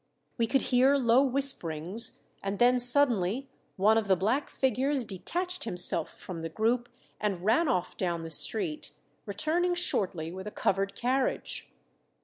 We 0.39 0.47
could 0.47 0.63
hear 0.73 0.95
low 0.95 1.21
whisperings, 1.21 2.23
and 2.41 2.57
then 2.57 2.79
suddenly 2.79 3.51
one 3.75 3.99
of 3.99 4.07
the 4.07 4.15
black 4.15 4.49
figures 4.49 5.05
detached 5.05 5.63
himself 5.63 6.19
from 6.19 6.41
the 6.41 6.49
group, 6.49 6.89
and 7.19 7.45
ran 7.45 7.67
off 7.67 7.97
down 7.97 8.23
the 8.23 8.31
street, 8.31 8.93
returning 9.27 9.75
shortly 9.75 10.31
with 10.31 10.47
a 10.47 10.49
covered 10.49 10.95
carriage. 10.95 11.69